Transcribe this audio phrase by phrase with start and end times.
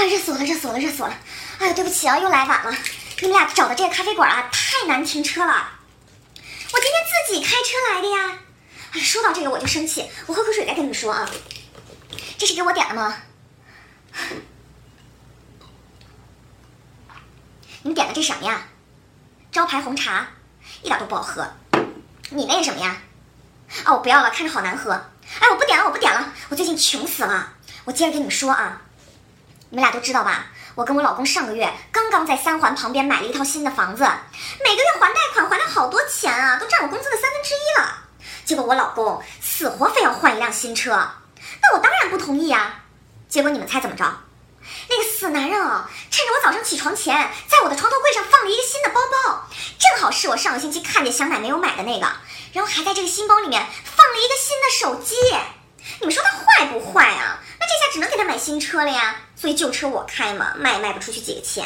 [0.00, 1.14] 啊，热死我了，热死我了，热死我了！
[1.58, 2.74] 哎呀，对不起啊，又来晚了。
[3.20, 5.68] 你们俩找的这个咖啡馆啊，太难停车了。
[6.72, 8.38] 我今天自己开车来的呀。
[8.92, 11.28] 哎，说到这个我就生气，我喝口水再跟你们说啊。
[12.38, 13.14] 这是给我点的吗？
[17.82, 18.62] 你们点的这什么呀？
[19.52, 20.28] 招牌红茶，
[20.80, 21.46] 一点都不好喝。
[22.30, 22.96] 你那什么呀？
[23.84, 24.92] 哦，我不要了，看着好难喝。
[24.92, 26.32] 哎，我不点了，我不点了。
[26.48, 27.52] 我最近穷死了。
[27.84, 28.80] 我接着跟你们说啊，
[29.70, 30.46] 你们俩都知道吧？
[30.74, 34.02] 我跟我老公上个月刚刚在三环旁边买了一套新的房子，
[34.64, 37.98] 每个月还贷款还了好多钱啊，都占我工资的三分之一了。
[38.44, 40.90] 结果我老公死活非要换一辆新车，
[41.62, 42.80] 那我当然不同意啊。
[43.28, 44.04] 结果你们猜怎么着？
[44.88, 49.48] 那个死男人啊，趁着我早上起床前，在我的床头柜上放了一个新的包包，
[49.78, 52.06] 正好是我上个星期看见想买没有买的那个，
[52.52, 55.14] 然后还在这个新包里面放了一个新的手机。
[56.00, 57.38] 你们说他坏不坏啊？
[57.92, 59.16] 只能给他买新车了呀。
[59.36, 61.64] 所以旧车我开嘛，卖也卖不出去几个钱。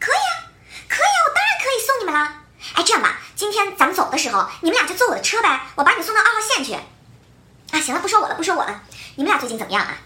[0.00, 0.50] 可以啊，
[0.88, 2.42] 可以啊，我当然可以送你们啦。
[2.74, 6.74] 哎，这样吧，今天咱们走的时候，你们俩就坐我的车呗，我把你送到二号线去。
[6.74, 8.82] 啊，行了，不说我了，不说我了。
[9.16, 9.96] 你们俩最近怎么样啊？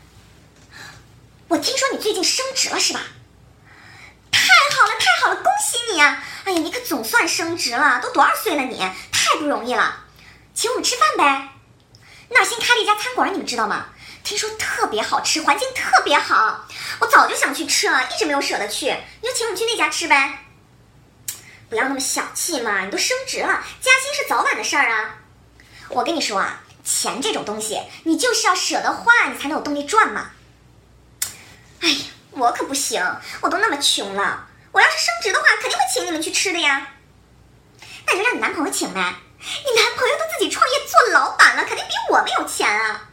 [1.48, 3.00] 我听说你最近升职了是吧？
[4.30, 4.40] 太
[4.76, 6.22] 好了，太好了，恭喜你啊！
[6.44, 8.78] 哎呀，你可总算升职了，都多少岁了你？
[8.78, 10.04] 太不容易了，
[10.54, 11.48] 请我们吃饭呗。
[12.30, 13.86] 那新开了一家餐馆，你们知道吗？
[14.24, 16.66] 听说特别好吃，环境特别好，
[17.00, 18.86] 我早就想去吃了，一直没有舍得去。
[19.22, 20.40] 你就请我们去那家吃呗。
[21.70, 25.16] 不要那么小气嘛，你都升职了，加薪是早晚的事儿啊。
[25.88, 30.30] 我跟你说啊，钱这种东西，你就是要舍得花，你才能有动力赚嘛。
[31.80, 31.98] 哎呀，
[32.32, 33.02] 我可不行，
[33.40, 34.46] 我都那么穷了。
[34.72, 36.88] 我要是升职的话，肯定会请你们去吃的呀。
[38.06, 39.00] 那你就让你男朋友请呗，
[39.38, 43.07] 你男朋友都自己创业做老板了，肯定比我们有钱啊。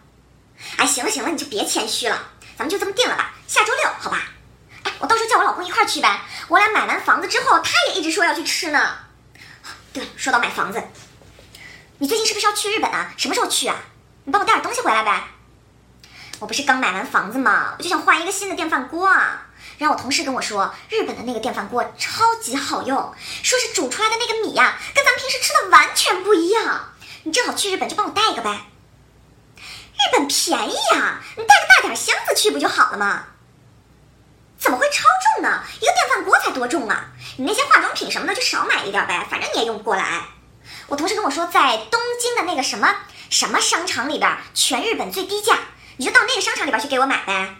[0.77, 2.21] 哎，行了行了，你就别谦虚了，
[2.57, 4.23] 咱们就这么定了吧，下周六，好吧？
[4.83, 6.21] 哎，我到时候叫我老公一块儿去呗。
[6.47, 8.97] 我俩买完房子之后，他也一直说要去吃呢。
[9.93, 10.83] 对了，说到买房子，
[11.97, 13.13] 你最近是不是要去日本啊？
[13.17, 13.77] 什么时候去啊？
[14.25, 15.23] 你帮我带点东西回来呗。
[16.39, 17.75] 我不是刚买完房子吗？
[17.77, 19.47] 我就想换一个新的电饭锅啊。
[19.77, 22.97] 然后我同事跟我说，日本的那个电饭锅超级好用，
[23.41, 26.93] 说是煮出来的那个米呀，跟咱们平时吃的完全不一样。
[27.23, 28.65] 你正好去日本，就帮我带一个呗。
[30.05, 33.23] 日本便宜呀，你带个大点箱子去不就好了吗？
[34.59, 35.03] 怎么会超
[35.35, 35.63] 重呢？
[35.81, 37.05] 一个电饭锅才多重啊！
[37.37, 40.23] 你那些化妆品什么的就少买一点呗，反正你也用不过来。
[40.87, 42.95] 我同事跟我说，在东京的那个什么
[43.29, 45.57] 什么商场里边，全日本最低价，
[45.97, 47.55] 你就到那个商场里边去给我买呗。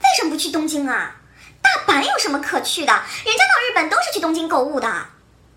[0.00, 1.16] 为什么不去东京啊？
[1.62, 2.92] 大阪有什么可去的？
[3.24, 5.06] 人家到日本都是去东京购物的。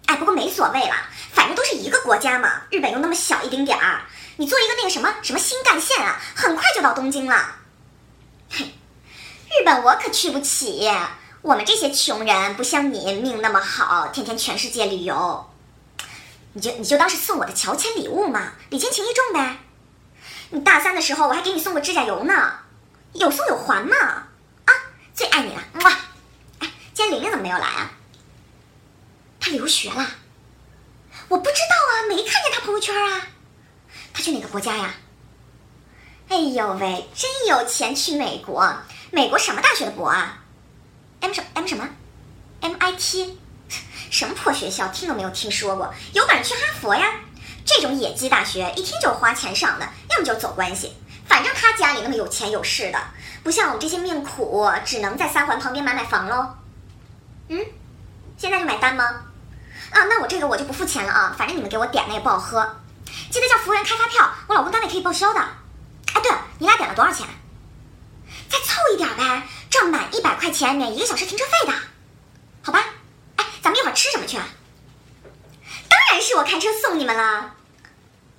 [0.06, 0.96] 哎，不过没所谓了，
[1.34, 2.62] 反正都是一个国家嘛。
[2.70, 4.02] 日本又那么小一丁点儿，
[4.40, 7.56] 你坐一个那个什么什么新干线啊，很快就到东京了。
[8.52, 10.88] 嘿，日本我可去不起，
[11.42, 15.50] 我们这些穷人不像你命那么好，天天全世界旅游。
[16.54, 19.58] 你就你就当是送我的乔迁礼物嘛，礼轻情意重呗。
[20.52, 22.60] 你大三的时候我还给你送过指甲油呢，
[23.14, 23.98] 有送有还嘛。
[24.66, 24.74] 啊，
[25.16, 25.92] 最爱你了，哇！
[26.60, 27.92] 哎，今天玲玲怎么没有来啊？
[29.40, 30.08] 她留学了，
[31.28, 33.28] 我不知道啊，没看见她朋友圈啊。
[34.28, 34.94] 去哪个国家呀？
[36.28, 38.76] 哎呦喂，真有钱去美国！
[39.10, 40.40] 美国什么大学的博啊
[41.22, 41.88] ？M 什么 M 什么
[42.60, 43.38] ？MIT？
[44.12, 45.94] 什么破学校，听都没有听说过。
[46.12, 47.22] 有本事去哈佛呀！
[47.64, 50.92] 这种野鸡大学，一听就是花钱上的，要么就是走关系。
[51.26, 53.00] 反正他家里那么有钱有势的，
[53.44, 56.50] 不像我们这些命苦，只能在三环旁边买买房喽。
[57.48, 57.66] 嗯，
[58.38, 59.06] 现在就买单吗？
[59.92, 62.76] 啊，那我这个我就不付钱了啊，反正你们给我点的也不好喝。
[63.32, 65.40] 记得叫服务员开发票，我老公单位可以报销的。
[66.14, 67.28] 哎，对了，你俩点了多少钱？
[68.50, 71.74] 再凑一点呗，这样满一百块钱免一个小时停车费的，
[72.64, 72.84] 好吧？
[73.36, 74.48] 哎，咱们一会儿吃什么去啊？
[75.90, 77.54] 当然是我开车送你们了。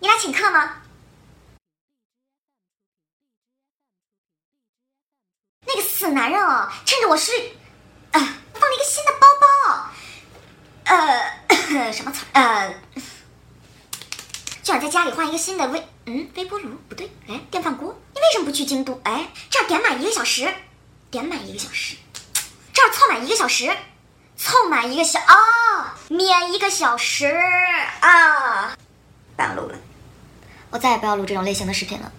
[0.00, 0.76] 你俩请客吗？
[5.66, 7.56] 那个死男人哦，趁着我睡，
[8.12, 8.20] 呃，
[8.54, 9.90] 放了一个新的包包，
[10.84, 12.24] 呃， 什么词？
[12.32, 12.74] 呃，
[14.68, 17.98] 就想在家里换一个新的微，嗯，微波炉不对，哎，电饭锅。
[18.14, 19.00] 你为什么不去京都？
[19.02, 20.46] 哎，这儿点满一个小时，
[21.10, 21.96] 点满一个小时，
[22.74, 23.74] 这儿凑满一个小时，
[24.36, 27.34] 凑满一个小啊，免一个小时
[28.00, 28.76] 啊，
[29.36, 29.78] 不要录了，
[30.68, 32.12] 我再也不要录这种类型的视频了。